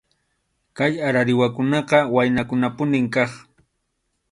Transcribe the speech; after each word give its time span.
Kay 0.77 0.93
arariwakunaqa 1.07 1.97
waynakunapunim 2.15 3.05
kaq. 3.13 3.31